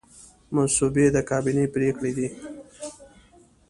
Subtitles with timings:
[0.55, 2.27] مصوبې د کابینې پریکړې دي